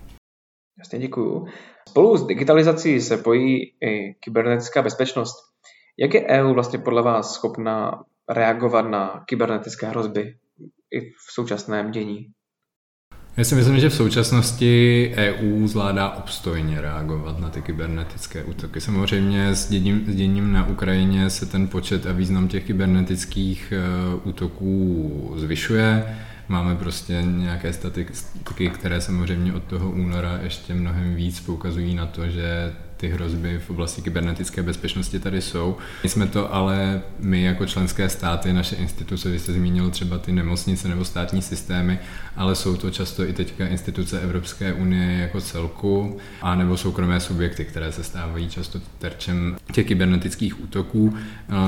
Jasně, 0.78 0.98
děkuju. 0.98 1.46
Spolu 1.88 2.16
s 2.16 2.26
digitalizací 2.26 3.00
se 3.00 3.16
pojí 3.16 3.62
i 3.62 4.14
kybernetická 4.20 4.82
bezpečnost. 4.82 5.34
Jak 5.98 6.14
je 6.14 6.26
EU 6.26 6.54
vlastně 6.54 6.78
podle 6.78 7.02
vás 7.02 7.34
schopna 7.34 8.04
reagovat 8.28 8.82
na 8.82 9.24
kybernetické 9.28 9.86
hrozby 9.86 10.36
i 10.90 11.00
v 11.00 11.32
současném 11.32 11.90
dění? 11.90 12.26
Já 13.36 13.44
si 13.44 13.54
myslím, 13.54 13.80
že 13.80 13.88
v 13.88 13.94
současnosti 13.94 15.12
EU 15.16 15.66
zvládá 15.66 16.10
obstojně 16.10 16.80
reagovat 16.80 17.40
na 17.40 17.50
ty 17.50 17.62
kybernetické 17.62 18.44
útoky. 18.44 18.80
Samozřejmě 18.80 19.48
s 19.48 19.68
děním, 19.68 20.04
s 20.06 20.14
děním 20.14 20.52
na 20.52 20.66
Ukrajině 20.66 21.30
se 21.30 21.46
ten 21.46 21.68
počet 21.68 22.06
a 22.06 22.12
význam 22.12 22.48
těch 22.48 22.64
kybernetických 22.64 23.72
e, 23.72 23.80
útoků 24.24 25.34
zvyšuje. 25.36 26.16
Máme 26.48 26.74
prostě 26.76 27.22
nějaké 27.22 27.72
statistiky, 27.72 28.70
které 28.70 29.00
samozřejmě 29.00 29.52
od 29.52 29.64
toho 29.64 29.90
února 29.90 30.38
ještě 30.42 30.74
mnohem 30.74 31.14
víc 31.14 31.40
poukazují 31.40 31.94
na 31.94 32.06
to, 32.06 32.28
že 32.28 32.72
ty 32.96 33.08
hrozby 33.08 33.58
v 33.58 33.70
oblasti 33.70 34.02
kybernetické 34.02 34.62
bezpečnosti 34.62 35.18
tady 35.18 35.42
jsou. 35.42 35.76
My 36.02 36.08
jsme 36.08 36.26
to 36.26 36.54
ale 36.54 37.02
my 37.18 37.42
jako 37.42 37.66
členské 37.66 38.08
státy, 38.08 38.52
naše 38.52 38.76
instituce, 38.76 39.30
vy 39.30 39.38
jste 39.38 39.52
zmínil 39.52 39.90
třeba 39.90 40.18
ty 40.18 40.32
nemocnice 40.32 40.88
nebo 40.88 41.04
státní 41.04 41.42
systémy, 41.42 41.98
ale 42.36 42.54
jsou 42.54 42.76
to 42.76 42.90
často 42.90 43.28
i 43.28 43.32
teďka 43.32 43.66
instituce 43.66 44.20
Evropské 44.20 44.72
unie 44.72 45.18
jako 45.18 45.40
celku, 45.40 46.18
a 46.42 46.54
nebo 46.54 46.76
soukromé 46.76 47.20
subjekty, 47.20 47.64
které 47.64 47.92
se 47.92 48.04
stávají 48.04 48.48
často 48.48 48.80
terčem 48.98 49.56
těch 49.72 49.86
kybernetických 49.86 50.62
útoků. 50.62 51.16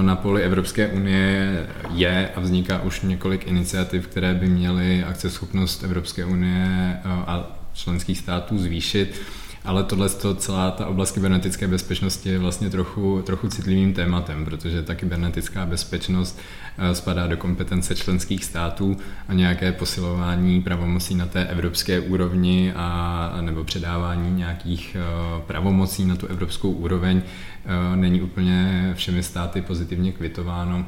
Na 0.00 0.16
poli 0.16 0.42
Evropské 0.42 0.88
unie 0.88 1.66
je 1.94 2.30
a 2.34 2.40
vzniká 2.40 2.82
už 2.82 3.00
několik 3.00 3.46
iniciativ, 3.46 4.06
které 4.06 4.34
by 4.34 4.46
měly 4.46 5.04
akceschopnost 5.04 5.84
Evropské 5.84 6.24
unie 6.24 6.96
a 7.04 7.58
členských 7.72 8.18
států 8.18 8.58
zvýšit 8.58 9.20
ale 9.66 9.84
tohle 9.84 10.08
celá 10.36 10.70
ta 10.70 10.86
oblast 10.86 11.12
kybernetické 11.12 11.68
bezpečnosti 11.68 12.28
je 12.28 12.38
vlastně 12.38 12.70
trochu, 12.70 13.22
trochu 13.26 13.48
citlivým 13.48 13.94
tématem, 13.94 14.44
protože 14.44 14.82
ta 14.82 14.94
kybernetická 14.94 15.66
bezpečnost 15.66 16.40
eh, 16.78 16.94
spadá 16.94 17.26
do 17.26 17.36
kompetence 17.36 17.94
členských 17.94 18.44
států 18.44 18.96
a 19.28 19.32
nějaké 19.32 19.72
posilování 19.72 20.62
pravomocí 20.62 21.14
na 21.14 21.26
té 21.26 21.46
evropské 21.46 22.00
úrovni 22.00 22.72
a 22.76 23.38
nebo 23.40 23.64
předávání 23.64 24.30
nějakých 24.36 24.96
eh, 25.00 25.42
pravomocí 25.46 26.04
na 26.04 26.16
tu 26.16 26.26
evropskou 26.26 26.70
úroveň 26.70 27.22
eh, 27.22 27.96
není 27.96 28.22
úplně 28.22 28.90
všemi 28.96 29.22
státy 29.22 29.62
pozitivně 29.62 30.12
kvitováno 30.12 30.86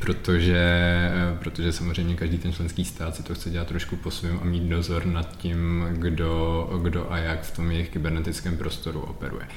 protože, 0.00 0.56
eh, 0.56 1.36
protože 1.38 1.72
samozřejmě 1.72 2.14
každý 2.14 2.38
ten 2.38 2.52
členský 2.52 2.84
stát 2.84 3.16
si 3.16 3.22
to 3.22 3.34
chce 3.34 3.50
dělat 3.50 3.68
trošku 3.68 3.96
po 3.96 4.10
svém 4.10 4.38
a 4.42 4.44
mít 4.44 4.62
dozor 4.62 5.06
nad 5.06 5.36
tím, 5.36 5.86
kdo, 5.92 6.70
kdo 6.82 7.12
a 7.12 7.18
jak 7.18 7.42
v 7.42 7.56
tom 7.56 7.70
jejich 7.70 7.88
kybernetickém 7.88 8.56
prostoru 8.56 9.00
operuje. 9.00 9.48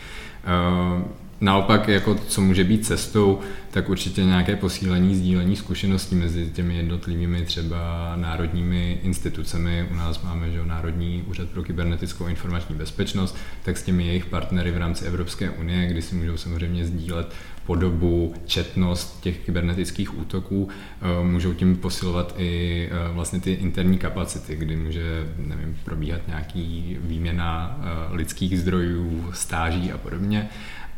Eh, 0.44 1.04
naopak, 1.42 1.88
jako 1.88 2.16
co 2.16 2.42
může 2.42 2.64
být 2.64 2.86
cestou, 2.86 3.40
tak 3.78 3.90
určitě 3.90 4.26
nějaké 4.26 4.56
posílení, 4.56 5.16
sdílení 5.16 5.56
zkušeností 5.56 6.16
mezi 6.16 6.50
těmi 6.50 6.78
jednotlivými 6.78 7.42
třeba 7.42 8.14
národními 8.16 9.00
institucemi. 9.04 9.88
U 9.92 9.96
nás 9.96 10.22
máme 10.22 10.52
že, 10.52 10.66
Národní 10.66 11.24
úřad 11.28 11.50
pro 11.50 11.64
kybernetickou 11.64 12.28
informační 12.28 12.76
bezpečnost, 12.76 13.38
tak 13.64 13.78
s 13.78 13.84
těmi 13.84 14.08
jejich 14.08 14.26
partnery 14.26 14.72
v 14.72 14.78
rámci 14.78 15.06
Evropské 15.06 15.50
unie, 15.50 15.88
kdy 15.88 16.02
si 16.02 16.16
můžou 16.16 16.38
samozřejmě 16.38 16.86
sdílet 16.86 17.34
podobu, 17.66 18.34
četnost 18.46 19.22
těch 19.22 19.38
kybernetických 19.38 20.20
útoků, 20.20 20.70
eh, 21.02 21.24
můžou 21.24 21.54
tím 21.54 21.78
posilovat 21.78 22.36
i 22.38 22.90
eh, 22.92 23.14
vlastně 23.14 23.40
ty 23.40 23.52
interní 23.52 23.98
kapacity, 23.98 24.56
kdy 24.56 24.76
může 24.76 25.28
nevím, 25.38 25.78
probíhat 25.84 26.22
nějaký 26.28 26.98
výměna 27.02 27.80
lidských 28.12 28.60
zdrojů, 28.60 29.30
stáží 29.34 29.92
a 29.92 29.98
podobně. 29.98 30.27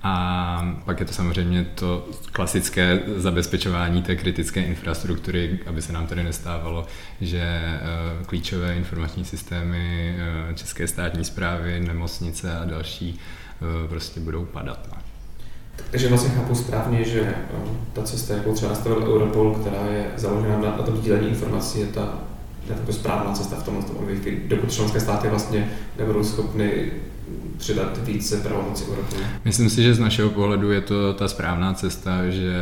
A 0.04 0.76
pak 0.86 1.00
je 1.00 1.06
to 1.06 1.14
samozřejmě 1.14 1.64
to 1.76 2.08
klasické 2.32 3.00
zabezpečování 3.16 4.04
té 4.04 4.16
kritické 4.16 4.62
infrastruktury, 4.62 5.60
aby 5.66 5.82
se 5.82 5.94
nám 5.94 6.08
tady 6.08 6.24
nestávalo, 6.24 6.86
že 7.22 7.62
klíčové 8.26 8.76
informační 8.76 9.26
systémy 9.26 10.16
České 10.56 10.88
státní 10.88 11.26
zprávy, 11.26 11.80
nemocnice 11.80 12.58
a 12.58 12.66
další 12.66 13.20
prostě 13.90 14.20
budou 14.20 14.46
padat. 14.46 14.88
No. 14.92 14.98
Takže 15.92 16.10
vlastně 16.10 16.30
chápu 16.30 16.56
správně, 16.56 17.04
že 17.04 17.34
ta 17.94 18.04
cesta, 18.04 18.34
jakou 18.34 18.54
třeba 18.54 18.72
nastavil 18.72 18.98
Europol, 18.98 19.56
která 19.56 19.86
je 19.92 20.06
založena 20.18 20.58
na, 20.58 20.72
tom 20.72 21.02
dílení 21.02 21.30
informací, 21.30 21.80
je 21.80 21.86
ta, 21.86 22.20
ta 22.86 22.94
správná 22.94 23.34
cesta 23.34 23.56
v 23.56 23.64
tomhle 23.64 23.86
odvětví, 23.86 24.38
dokud 24.48 24.72
členské 24.72 25.00
státy 25.00 25.28
vlastně 25.28 25.70
nebudou 25.98 26.24
schopny 26.24 26.92
přidat 27.58 27.98
více 27.98 28.38
pravomocí 28.38 28.86
Europolu. 28.86 29.22
Myslím 29.46 29.70
si, 29.70 29.84
že 29.84 29.94
z 29.94 30.00
našeho 30.00 30.30
pohledu 30.30 30.72
je 30.72 30.82
to 30.82 31.14
ta 31.14 31.28
správná 31.28 31.74
cesta, 31.74 32.30
že 32.30 32.54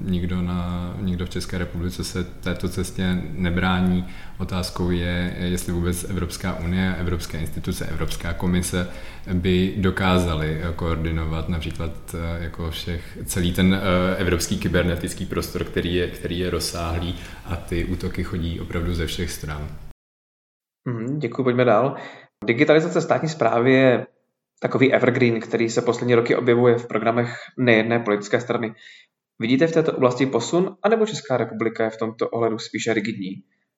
nikdo, 0.00 0.42
na, 0.42 0.94
nikdo 1.00 1.26
v 1.26 1.30
České 1.30 1.58
republice 1.58 2.04
se 2.04 2.24
této 2.24 2.68
cestě 2.68 3.22
nebrání. 3.32 4.04
Otázkou 4.38 4.90
je, 4.90 5.36
jestli 5.38 5.72
vůbec 5.72 6.04
Evropská 6.04 6.58
unie, 6.58 6.96
Evropské 6.98 7.38
instituce, 7.38 7.86
Evropská 7.86 8.32
komise 8.32 8.88
by 9.32 9.74
dokázaly 9.76 10.60
koordinovat 10.76 11.48
například 11.48 12.14
eh, 12.14 12.44
jako 12.44 12.70
všech, 12.70 13.18
celý 13.24 13.52
ten 13.52 13.74
eh, 13.74 14.16
evropský 14.16 14.58
kybernetický 14.58 15.26
prostor, 15.26 15.64
který 15.64 15.94
je, 15.94 16.10
který 16.10 16.38
je 16.38 16.50
rozsáhlý 16.50 17.14
a 17.44 17.56
ty 17.56 17.84
útoky 17.84 18.24
chodí 18.24 18.60
opravdu 18.60 18.94
ze 18.94 19.06
všech 19.06 19.30
stran. 19.30 19.68
Mm, 20.88 21.18
děkuji, 21.18 21.42
pojďme 21.42 21.64
dál. 21.64 21.96
Digitalizace 22.46 23.00
státní 23.00 23.28
zprávy 23.28 23.72
je 23.72 24.06
takový 24.64 24.92
evergreen, 24.92 25.40
který 25.40 25.70
se 25.70 25.82
poslední 25.82 26.14
roky 26.14 26.36
objevuje 26.36 26.78
v 26.78 26.86
programech 26.86 27.36
nejedné 27.58 28.00
politické 28.00 28.40
strany. 28.40 28.74
Vidíte 29.38 29.66
v 29.66 29.72
této 29.72 29.92
oblasti 29.92 30.26
posun, 30.26 30.76
anebo 30.82 31.06
Česká 31.06 31.36
republika 31.36 31.84
je 31.84 31.90
v 31.90 31.96
tomto 31.96 32.28
ohledu 32.28 32.58
spíše 32.58 32.94
rigidní? 32.94 33.30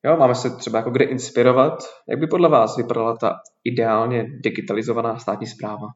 Jo, 0.04 0.16
máme 0.16 0.34
se 0.34 0.50
třeba 0.56 0.78
jako 0.78 0.90
kde 0.90 1.04
inspirovat. 1.04 1.78
Jak 2.08 2.20
by 2.20 2.26
podle 2.26 2.48
vás 2.48 2.76
vypadala 2.76 3.16
ta 3.16 3.34
ideálně 3.64 4.26
digitalizovaná 4.44 5.18
státní 5.18 5.46
zpráva? 5.46 5.86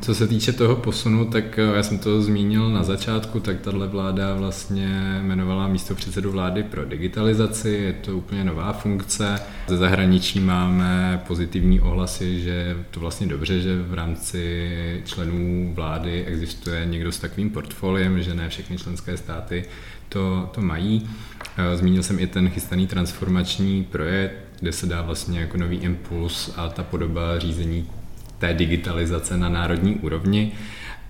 Co 0.00 0.14
se 0.14 0.28
týče 0.28 0.52
toho 0.52 0.76
posunu, 0.76 1.24
tak 1.24 1.58
eh, 1.58 1.62
já 1.62 1.82
jsem 1.82 1.98
to 1.98 2.22
zmínil 2.22 2.70
na 2.70 2.82
začátku, 2.82 3.40
tak 3.40 3.60
tahle 3.60 3.86
vláda 3.86 4.34
vlastně 4.34 5.18
jmenovala 5.20 5.68
místo 5.68 5.94
předsedu 5.94 6.32
vlády 6.32 6.62
pro 6.62 6.84
digitalizaci, 6.84 7.68
je 7.68 7.92
to 7.92 8.16
úplně 8.16 8.44
nová 8.44 8.72
funkce. 8.72 9.40
Ze 9.66 9.76
zahraničí 9.76 10.40
máme 10.40 11.22
pozitivní 11.26 11.80
ohlasy, 11.80 12.40
že 12.40 12.76
to 12.90 13.00
vlastně 13.00 13.26
dobře, 13.26 13.60
že 13.60 13.82
v 13.82 13.94
rámci 13.94 15.02
členů 15.04 15.72
vlády 15.74 16.24
existuje 16.24 16.86
někdo 16.86 17.12
s 17.12 17.18
takovým 17.18 17.50
portfoliem, 17.50 18.22
že 18.22 18.34
ne 18.34 18.48
všechny 18.48 18.78
členské 18.78 19.16
státy 19.16 19.64
to, 20.08 20.50
to 20.54 20.60
mají. 20.60 21.08
Eh, 21.56 21.76
zmínil 21.76 22.02
jsem 22.02 22.18
i 22.18 22.26
ten 22.26 22.50
chystaný 22.50 22.86
transformační 22.86 23.84
projekt, 23.84 24.34
kde 24.60 24.72
se 24.72 24.86
dá 24.86 25.02
vlastně 25.02 25.40
jako 25.40 25.56
nový 25.56 25.76
impuls 25.76 26.52
a 26.56 26.68
ta 26.68 26.82
podoba 26.82 27.38
řízení 27.38 27.86
té 28.38 28.54
digitalizace 28.54 29.36
na 29.36 29.48
národní 29.48 29.94
úrovni. 29.94 30.52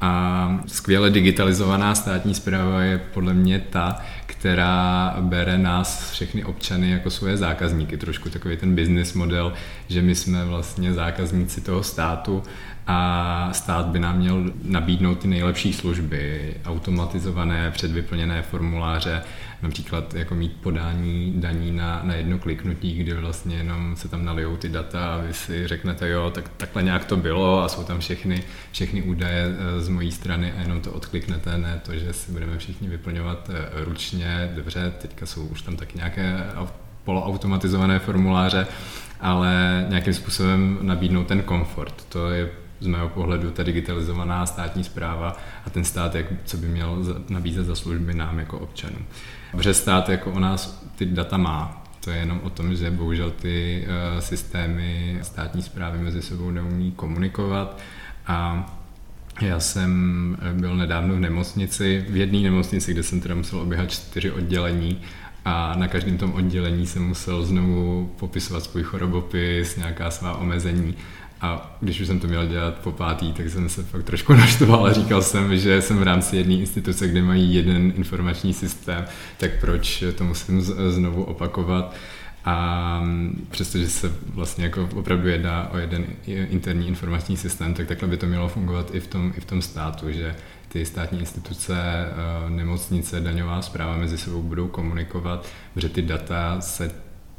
A 0.00 0.60
skvěle 0.66 1.10
digitalizovaná 1.10 1.94
státní 1.94 2.34
zpráva 2.34 2.82
je 2.82 2.98
podle 2.98 3.34
mě 3.34 3.58
ta, 3.70 3.98
která 4.26 5.16
bere 5.20 5.58
nás 5.58 6.10
všechny 6.10 6.44
občany 6.44 6.90
jako 6.90 7.10
svoje 7.10 7.36
zákazníky. 7.36 7.96
Trošku 7.96 8.30
takový 8.30 8.56
ten 8.56 8.74
business 8.74 9.14
model, 9.14 9.52
že 9.88 10.02
my 10.02 10.14
jsme 10.14 10.44
vlastně 10.44 10.92
zákazníci 10.92 11.60
toho 11.60 11.82
státu 11.82 12.42
a 12.90 13.48
stát 13.52 13.86
by 13.86 13.98
nám 13.98 14.18
měl 14.18 14.44
nabídnout 14.62 15.18
ty 15.18 15.28
nejlepší 15.28 15.72
služby, 15.72 16.54
automatizované, 16.64 17.70
předvyplněné 17.70 18.42
formuláře, 18.42 19.22
například 19.62 20.14
jako 20.14 20.34
mít 20.34 20.56
podání 20.60 21.32
daní 21.36 21.70
na, 21.70 22.00
na 22.04 22.14
jedno 22.14 22.38
kliknutí, 22.38 22.94
kdy 22.94 23.14
vlastně 23.14 23.56
jenom 23.56 23.96
se 23.96 24.08
tam 24.08 24.24
nalijou 24.24 24.56
ty 24.56 24.68
data 24.68 25.14
a 25.14 25.18
vy 25.18 25.34
si 25.34 25.66
řeknete, 25.66 26.08
jo, 26.08 26.30
tak 26.30 26.48
takhle 26.48 26.82
nějak 26.82 27.04
to 27.04 27.16
bylo 27.16 27.62
a 27.62 27.68
jsou 27.68 27.84
tam 27.84 28.00
všechny, 28.00 28.42
všechny 28.72 29.02
údaje 29.02 29.46
eh, 29.46 29.80
z 29.80 29.88
mojí 29.88 30.12
strany 30.12 30.52
a 30.52 30.60
jenom 30.60 30.80
to 30.80 30.92
odkliknete, 30.92 31.58
ne 31.58 31.80
to, 31.86 31.94
že 31.94 32.12
si 32.12 32.32
budeme 32.32 32.58
všichni 32.58 32.88
vyplňovat 32.88 33.50
eh, 33.50 33.84
ručně, 33.84 34.52
dobře, 34.54 34.92
teďka 34.98 35.26
jsou 35.26 35.46
už 35.46 35.62
tam 35.62 35.76
taky 35.76 35.98
nějaké 35.98 36.44
poloautomatizované 37.04 37.98
formuláře, 37.98 38.66
ale 39.20 39.86
nějakým 39.88 40.14
způsobem 40.14 40.78
nabídnout 40.82 41.26
ten 41.26 41.42
komfort. 41.42 42.04
To 42.08 42.30
je 42.30 42.48
z 42.80 42.86
mého 42.86 43.08
pohledu 43.08 43.50
ta 43.50 43.62
digitalizovaná 43.62 44.46
státní 44.46 44.84
zpráva 44.84 45.36
a 45.66 45.70
ten 45.70 45.84
stát, 45.84 46.14
jak, 46.14 46.26
co 46.44 46.56
by 46.56 46.66
měl 46.66 47.04
nabízet 47.28 47.66
za 47.66 47.74
služby 47.74 48.14
nám 48.14 48.38
jako 48.38 48.58
občanům. 48.58 49.06
Protože 49.50 49.74
stát 49.74 50.08
jako 50.08 50.30
o 50.30 50.40
nás 50.40 50.84
ty 50.96 51.06
data 51.06 51.36
má. 51.36 51.84
To 52.04 52.10
je 52.10 52.16
jenom 52.16 52.40
o 52.42 52.50
tom, 52.50 52.74
že 52.74 52.90
bohužel 52.90 53.30
ty 53.30 53.86
uh, 53.86 54.20
systémy 54.20 55.18
státní 55.22 55.62
zprávy 55.62 55.98
mezi 55.98 56.22
sebou 56.22 56.50
neumí 56.50 56.92
komunikovat 56.92 57.78
a 58.26 58.66
já 59.40 59.60
jsem 59.60 60.36
byl 60.52 60.76
nedávno 60.76 61.14
v 61.14 61.20
nemocnici, 61.20 62.06
v 62.08 62.16
jedné 62.16 62.38
nemocnici, 62.38 62.92
kde 62.92 63.02
jsem 63.02 63.20
teda 63.20 63.34
musel 63.34 63.60
oběhat 63.60 63.90
čtyři 63.90 64.30
oddělení 64.30 65.00
a 65.44 65.74
na 65.76 65.88
každém 65.88 66.18
tom 66.18 66.32
oddělení 66.32 66.86
jsem 66.86 67.08
musel 67.08 67.44
znovu 67.44 68.10
popisovat 68.18 68.64
svůj 68.64 68.82
chorobopis, 68.82 69.76
nějaká 69.76 70.10
svá 70.10 70.36
omezení 70.36 70.94
a 71.40 71.76
když 71.80 72.00
už 72.00 72.06
jsem 72.06 72.20
to 72.20 72.26
měl 72.26 72.46
dělat 72.46 72.74
po 72.74 72.92
pátý, 72.92 73.32
tak 73.32 73.50
jsem 73.50 73.68
se 73.68 73.82
fakt 73.82 74.02
trošku 74.02 74.32
naštval 74.34 74.86
a 74.86 74.92
říkal 74.92 75.22
jsem, 75.22 75.56
že 75.56 75.82
jsem 75.82 75.98
v 75.98 76.02
rámci 76.02 76.36
jedné 76.36 76.54
instituce, 76.54 77.08
kde 77.08 77.22
mají 77.22 77.54
jeden 77.54 77.92
informační 77.96 78.54
systém, 78.54 79.04
tak 79.36 79.50
proč 79.60 80.04
to 80.16 80.24
musím 80.24 80.60
znovu 80.88 81.24
opakovat. 81.24 81.94
A 82.44 83.02
přestože 83.50 83.88
se 83.88 84.12
vlastně 84.34 84.64
jako 84.64 84.88
opravdu 84.94 85.28
jedná 85.28 85.70
o 85.72 85.78
jeden 85.78 86.06
interní 86.26 86.88
informační 86.88 87.36
systém, 87.36 87.74
tak 87.74 87.86
takhle 87.86 88.08
by 88.08 88.16
to 88.16 88.26
mělo 88.26 88.48
fungovat 88.48 88.94
i 88.94 89.00
v 89.00 89.06
tom, 89.06 89.32
i 89.36 89.40
v 89.40 89.44
tom 89.44 89.62
státu, 89.62 90.12
že 90.12 90.34
ty 90.68 90.84
státní 90.84 91.20
instituce, 91.20 91.76
eh, 91.76 92.50
nemocnice, 92.50 93.20
daňová 93.20 93.62
zpráva 93.62 93.96
mezi 93.96 94.18
sebou 94.18 94.42
budou 94.42 94.68
komunikovat, 94.68 95.46
protože 95.74 95.88
ty 95.88 96.02
data 96.02 96.60
se 96.60 96.90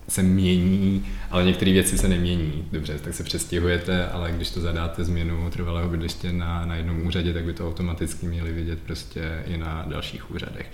se 0.10 0.24
mění, 0.24 1.06
ale 1.32 1.46
některé 1.46 1.72
věci 1.72 1.98
se 1.98 2.08
nemění. 2.08 2.66
Dobře, 2.72 3.00
tak 3.04 3.14
se 3.14 3.24
přestěhujete, 3.24 4.08
ale 4.08 4.32
když 4.32 4.50
to 4.50 4.62
zadáte 4.62 5.04
změnu 5.04 5.50
trvalého 5.50 5.90
bydliště 5.90 6.34
na, 6.34 6.66
na 6.66 6.76
jednom 6.76 7.08
úřadě, 7.08 7.34
tak 7.34 7.44
by 7.44 7.54
to 7.54 7.68
automaticky 7.68 8.28
měli 8.28 8.52
vidět 8.52 8.80
prostě 8.86 9.44
i 9.48 9.58
na 9.58 9.86
dalších 9.88 10.32
úřadech. 10.32 10.72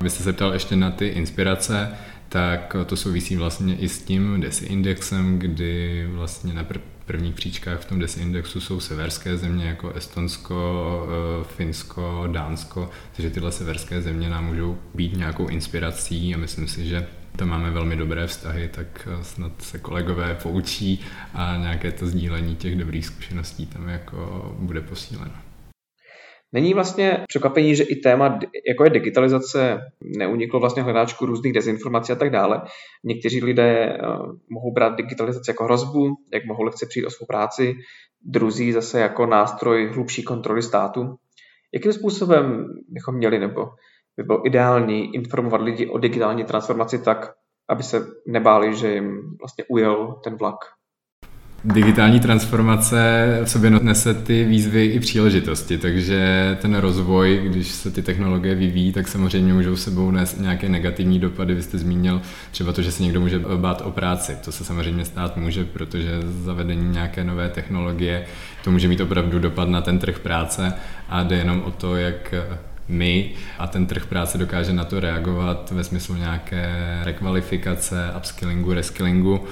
Abyste 0.00 0.24
se 0.24 0.32
ptal 0.32 0.52
ještě 0.52 0.76
na 0.76 0.90
ty 0.90 1.06
inspirace, 1.06 1.88
tak 2.28 2.76
to 2.86 2.96
souvisí 2.96 3.36
vlastně 3.36 3.76
i 3.76 3.88
s 3.88 4.02
tím 4.02 4.40
DESI 4.40 4.66
indexem, 4.66 5.38
kdy 5.38 6.06
vlastně 6.10 6.54
na 6.54 6.66
prvních 7.06 7.34
příčkách 7.34 7.80
v 7.80 7.84
tom 7.84 7.98
DESI 7.98 8.20
indexu 8.20 8.60
jsou 8.60 8.80
severské 8.80 9.36
země 9.36 9.64
jako 9.64 9.90
Estonsko, 9.90 11.08
eh, 11.40 11.44
Finsko, 11.56 12.28
Dánsko, 12.32 12.90
takže 13.16 13.30
tyhle 13.30 13.52
severské 13.52 14.02
země 14.02 14.28
nám 14.28 14.46
můžou 14.46 14.78
být 14.94 15.16
nějakou 15.16 15.46
inspirací 15.48 16.34
a 16.34 16.38
myslím 16.38 16.68
si, 16.68 16.88
že 16.88 17.06
tam 17.38 17.48
máme 17.48 17.70
velmi 17.70 17.96
dobré 17.96 18.26
vztahy, 18.26 18.68
tak 18.68 19.08
eh, 19.10 19.24
snad 19.24 19.62
se 19.62 19.78
kolegové 19.78 20.38
poučí 20.42 21.04
a 21.34 21.56
nějaké 21.56 21.92
to 21.92 22.06
sdílení 22.06 22.56
těch 22.56 22.76
dobrých 22.76 23.06
zkušeností 23.06 23.66
tam 23.66 23.88
jako 23.88 24.16
bude 24.58 24.80
posíleno. 24.80 25.34
Není 26.52 26.74
vlastně 26.74 27.24
překvapení, 27.28 27.76
že 27.76 27.84
i 27.84 27.96
téma, 27.96 28.38
jako 28.68 28.84
je 28.84 28.90
digitalizace, 28.90 29.78
neuniklo 30.18 30.60
vlastně 30.60 30.82
hledáčku 30.82 31.26
různých 31.26 31.52
dezinformací 31.52 32.12
a 32.12 32.16
tak 32.16 32.30
dále. 32.30 32.62
Někteří 33.04 33.44
lidé 33.44 33.86
eh, 33.86 33.98
mohou 34.50 34.72
brát 34.72 34.96
digitalizaci 34.96 35.50
jako 35.50 35.64
hrozbu, 35.64 36.16
jak 36.32 36.44
mohou 36.44 36.62
lehce 36.62 36.86
přijít 36.86 37.06
o 37.06 37.10
svou 37.10 37.26
práci, 37.26 37.74
druzí 38.22 38.72
zase 38.72 39.00
jako 39.00 39.26
nástroj 39.26 39.90
hlubší 39.94 40.22
kontroly 40.22 40.62
státu. 40.62 41.14
Jakým 41.74 41.92
způsobem 41.92 42.66
bychom 42.88 43.14
měli 43.14 43.38
nebo 43.38 43.68
by 44.16 44.22
bylo 44.22 44.46
ideální 44.46 45.14
informovat 45.14 45.60
lidi 45.62 45.86
o 45.86 45.98
digitální 45.98 46.44
transformaci 46.44 46.98
tak, 46.98 47.32
aby 47.70 47.82
se 47.82 48.06
nebáli, 48.26 48.76
že 48.76 48.94
jim 48.94 49.36
vlastně 49.40 49.64
ujel 49.68 50.20
ten 50.24 50.36
vlak. 50.36 50.56
Digitální 51.66 52.20
transformace 52.20 53.40
v 53.44 53.50
sobě 53.50 53.70
nese 53.70 54.14
ty 54.14 54.44
výzvy 54.44 54.84
i 54.84 55.00
příležitosti, 55.00 55.78
takže 55.78 56.58
ten 56.62 56.74
rozvoj, 56.74 57.40
když 57.44 57.68
se 57.68 57.90
ty 57.90 58.02
technologie 58.02 58.54
vyvíjí, 58.54 58.92
tak 58.92 59.08
samozřejmě 59.08 59.52
můžou 59.52 59.76
sebou 59.76 60.10
nést 60.10 60.40
nějaké 60.40 60.68
negativní 60.68 61.18
dopady. 61.18 61.54
Vy 61.54 61.62
jste 61.62 61.78
zmínil 61.78 62.22
třeba 62.50 62.72
to, 62.72 62.82
že 62.82 62.92
se 62.92 63.02
někdo 63.02 63.20
může 63.20 63.38
bát 63.38 63.82
o 63.84 63.90
práci. 63.90 64.36
To 64.44 64.52
se 64.52 64.64
samozřejmě 64.64 65.04
stát 65.04 65.36
může, 65.36 65.64
protože 65.64 66.10
zavedení 66.22 66.92
nějaké 66.92 67.24
nové 67.24 67.48
technologie, 67.48 68.26
to 68.64 68.70
může 68.70 68.88
mít 68.88 69.00
opravdu 69.00 69.38
dopad 69.38 69.68
na 69.68 69.80
ten 69.80 69.98
trh 69.98 70.18
práce 70.18 70.72
a 71.08 71.22
jde 71.22 71.36
jenom 71.36 71.62
o 71.62 71.70
to, 71.70 71.96
jak 71.96 72.34
my 72.88 73.30
a 73.58 73.66
ten 73.66 73.86
trh 73.86 74.06
práce 74.06 74.38
dokáže 74.38 74.72
na 74.72 74.84
to 74.84 75.00
reagovat 75.00 75.70
ve 75.70 75.84
smyslu 75.84 76.16
nějaké 76.16 77.00
rekvalifikace, 77.02 78.12
upskillingu, 78.16 78.74
reskillingu 78.74 79.44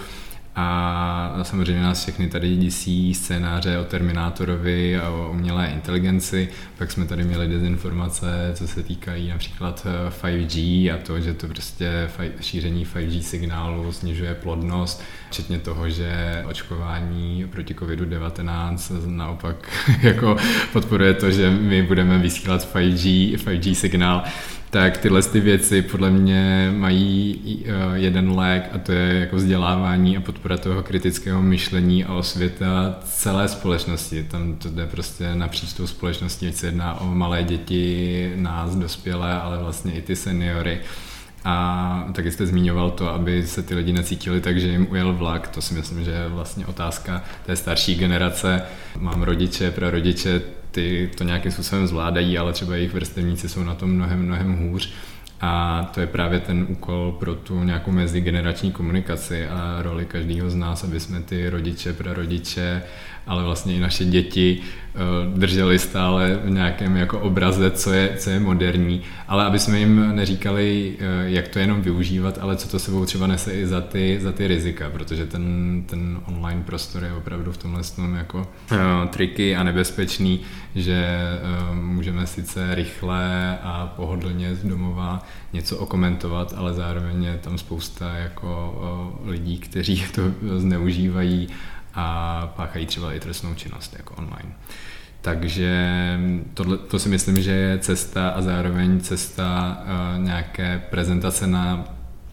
a 0.56 1.38
samozřejmě 1.42 1.82
nás 1.82 2.02
všechny 2.02 2.28
tady 2.28 2.56
děsí 2.56 3.14
scénáře 3.14 3.78
o 3.78 3.84
Terminátorovi 3.84 4.98
a 4.98 5.10
o 5.10 5.30
umělé 5.30 5.66
inteligenci. 5.66 6.48
Pak 6.78 6.92
jsme 6.92 7.06
tady 7.06 7.24
měli 7.24 7.48
dezinformace, 7.48 8.52
co 8.54 8.68
se 8.68 8.82
týkají 8.82 9.28
například 9.28 9.86
5G 10.22 10.88
eh, 10.90 10.94
a 10.94 10.98
to, 10.98 11.20
že 11.20 11.34
to 11.34 11.46
prostě 11.46 12.10
šíření 12.40 12.86
5G 12.86 13.20
signálu 13.22 13.92
snižuje 13.92 14.34
plodnost, 14.34 15.02
včetně 15.30 15.58
toho, 15.58 15.90
že 15.90 16.44
očkování 16.48 17.46
proti 17.50 17.74
COVID-19 17.74 19.06
naopak 19.06 19.70
jako 20.02 20.36
podporuje 20.72 21.14
to, 21.14 21.30
že 21.30 21.50
my 21.50 21.82
budeme 21.82 22.18
vysílat 22.18 22.74
5G, 22.74 23.36
5G 23.36 23.74
signál 23.74 24.24
tak 24.72 24.98
tyhle 24.98 25.22
ty 25.22 25.40
věci 25.40 25.82
podle 25.82 26.11
mě 26.11 26.72
mají 26.76 27.64
eh, 27.66 27.72
jeden 27.94 28.30
lék 28.30 28.68
a 28.72 28.78
to 28.78 28.92
je 28.92 29.20
jako 29.20 29.37
vzdělávání 29.37 30.16
a 30.16 30.20
podpora 30.20 30.56
toho 30.56 30.82
kritického 30.82 31.42
myšlení 31.42 32.04
a 32.04 32.14
osvěta 32.14 32.98
celé 33.04 33.48
společnosti. 33.48 34.24
Tam 34.24 34.56
to 34.56 34.68
jde 34.68 34.87
prostě 34.87 35.35
napříč 35.35 35.72
tou 35.72 35.87
společností, 35.87 36.48
ať 36.48 36.54
se 36.54 36.66
jedná 36.66 37.00
o 37.00 37.14
malé 37.14 37.42
děti, 37.42 38.32
nás, 38.37 38.76
dospělé, 38.76 39.40
ale 39.40 39.58
vlastně 39.58 39.92
i 39.92 40.02
ty 40.02 40.16
seniory. 40.16 40.80
A 41.44 42.08
taky 42.12 42.30
jste 42.30 42.46
zmiňoval 42.46 42.90
to, 42.90 43.08
aby 43.08 43.46
se 43.46 43.62
ty 43.62 43.74
lidi 43.74 43.92
necítili 43.92 44.40
tak, 44.40 44.61
že 44.61 44.68
jim 44.68 44.87
ujel 44.90 45.12
vlak. 45.12 45.48
To 45.48 45.62
si 45.62 45.74
myslím, 45.74 46.04
že 46.04 46.11
je 46.11 46.28
vlastně 46.28 46.66
otázka 46.66 47.24
té 47.46 47.56
starší 47.56 47.94
generace. 47.94 48.62
Mám 48.98 49.22
rodiče, 49.22 49.70
prarodiče, 49.70 50.42
ty 50.72 51.11
to 51.18 51.24
nějakým 51.24 51.52
způsobem 51.52 51.87
zvládají, 51.87 52.38
ale 52.38 52.52
třeba 52.52 52.76
jejich 52.76 52.94
vrstevníci 52.94 53.48
jsou 53.48 53.64
na 53.64 53.74
tom 53.74 53.90
mnohem, 53.90 54.22
mnohem 54.22 54.52
hůř. 54.52 54.92
A 55.40 55.82
to 55.94 56.00
je 56.00 56.06
právě 56.06 56.40
ten 56.40 56.66
úkol 56.68 57.12
pro 57.12 57.35
tu 57.35 57.64
nějakou 57.64 57.90
mezigenerační 57.90 58.72
komunikaci 58.72 59.48
a 59.48 59.82
roli 59.82 60.04
každého 60.04 60.50
z 60.50 60.54
nás, 60.54 60.85
aby 60.85 61.00
jsme 61.00 61.20
ty 61.22 61.48
rodiče, 61.50 61.92
prarodiče, 61.92 62.82
ale 63.26 63.44
vlastně 63.44 63.74
i 63.74 63.80
naše 63.80 64.04
děti 64.04 64.61
eh, 64.61 64.98
drželi 65.37 65.78
stále 65.78 66.40
v 66.44 66.50
nějakém 66.50 66.96
jako 66.96 67.20
obraze, 67.20 67.70
co 67.70 67.92
je, 67.92 68.14
co 68.16 68.30
je 68.30 68.40
moderní, 68.40 69.02
ale 69.28 69.44
aby 69.44 69.58
jsme 69.58 69.78
jim 69.78 70.16
neříkali, 70.16 70.96
eh, 70.98 71.30
jak 71.30 71.48
to 71.48 71.58
jenom 71.58 71.82
využívat, 71.82 72.38
ale 72.40 72.56
co 72.56 72.68
to 72.68 72.78
sebou 72.78 73.04
třeba 73.04 73.26
nese 73.26 73.52
i 73.52 73.66
za 73.66 73.80
ty, 73.80 74.18
za 74.22 74.32
ty 74.32 74.46
rizika, 74.46 74.90
protože 74.90 75.26
ten, 75.26 75.82
ten 75.87 76.20
online 76.28 76.62
prostor 76.66 77.04
je 77.04 77.12
opravdu 77.12 77.52
v 77.52 77.56
tomhle 77.56 77.82
tom 77.96 78.14
jako 78.14 78.38
uh, 78.38 78.78
triky 79.11 79.56
a 79.56 79.62
nebezpečný, 79.62 80.40
že 80.74 81.04
uh, 81.70 81.76
můžeme 81.76 82.26
sice 82.26 82.74
rychle 82.74 83.58
a 83.62 83.92
pohodlně 83.96 84.54
z 84.54 84.64
domova 84.64 85.22
něco 85.52 85.78
okomentovat, 85.78 86.54
ale 86.56 86.74
zároveň 86.74 87.24
je 87.24 87.38
tam 87.38 87.58
spousta 87.58 88.14
jako 88.14 88.80
uh, 89.22 89.30
lidí, 89.30 89.58
kteří 89.58 90.04
to 90.14 90.22
zneužívají 90.58 91.48
a 91.94 92.46
páchají 92.57 92.87
třeba 92.87 93.12
i 93.12 93.20
trestnou 93.20 93.55
činnost 93.55 93.94
jako 93.98 94.14
online. 94.14 94.52
Takže 95.20 95.88
tohle, 96.55 96.78
to 96.78 96.98
si 96.98 97.09
myslím, 97.09 97.42
že 97.42 97.50
je 97.50 97.78
cesta 97.78 98.28
a 98.28 98.42
zároveň 98.42 99.00
cesta 99.00 99.78
uh, 99.83 100.24
nějaké 100.24 100.83
prezentace 100.90 101.46
na 101.46 101.85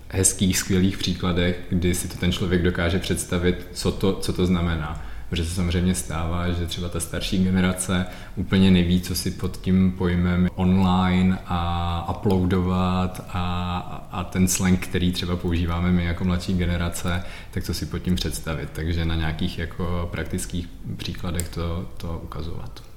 hezkých, 0.09 0.57
skvělých 0.57 0.97
příkladech, 0.97 1.59
kdy 1.69 1.95
si 1.95 2.07
to 2.07 2.17
ten 2.17 2.31
člověk 2.31 2.61
dokáže 2.61 2.99
představit, 2.99 3.67
co 3.73 3.91
to, 3.91 4.13
co 4.13 4.33
to 4.33 4.45
znamená. 4.45 5.08
Protože 5.29 5.45
se 5.45 5.55
samozřejmě 5.55 5.95
stává, 5.95 6.51
že 6.51 6.67
třeba 6.67 6.89
ta 6.89 6.99
starší 6.99 7.43
generace 7.43 8.05
úplně 8.35 8.71
neví, 8.71 9.01
co 9.01 9.15
si 9.15 9.31
pod 9.31 9.57
tím 9.57 9.91
pojmem 9.97 10.49
online 10.55 11.37
a 11.45 12.15
uploadovat 12.17 13.25
a, 13.29 14.07
a 14.11 14.23
ten 14.23 14.47
slang, 14.47 14.79
který 14.79 15.11
třeba 15.11 15.35
používáme 15.35 15.91
my 15.91 16.05
jako 16.05 16.25
mladší 16.25 16.57
generace, 16.57 17.23
tak 17.51 17.65
to 17.65 17.73
si 17.73 17.85
pod 17.85 17.99
tím 17.99 18.15
představit. 18.15 18.69
Takže 18.73 19.05
na 19.05 19.15
nějakých 19.15 19.59
jako 19.59 20.09
praktických 20.11 20.69
příkladech 20.97 21.49
to, 21.49 21.89
to 21.97 22.21
ukazovat. 22.23 22.88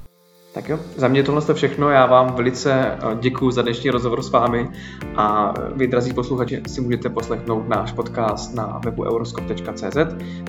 Tak 0.53 0.69
jo, 0.69 0.79
za 0.97 1.09
mě 1.09 1.23
tohle 1.23 1.43
je 1.49 1.55
všechno. 1.55 1.89
Já 1.89 2.07
vám 2.07 2.35
velice 2.35 2.73
eh, 2.73 2.99
děkuji 3.21 3.51
za 3.51 3.63
dnešní 3.63 3.91
rozhovor 3.91 4.23
s 4.23 4.31
vámi 4.31 4.71
a 5.17 5.55
vy, 5.75 5.87
drazí 5.87 6.15
posluchači, 6.15 6.63
si 6.67 6.81
můžete 6.81 7.09
poslechnout 7.09 7.69
náš 7.69 7.93
podcast 7.93 8.55
na 8.55 8.81
webu 8.85 9.05
euroskop.cz, 9.05 9.97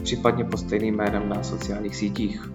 případně 0.04 0.46
pod 0.46 0.58
stejným 0.58 0.96
jménem 0.96 1.30
na 1.30 1.44
sociálních 1.44 1.96
sítích. 1.96 2.50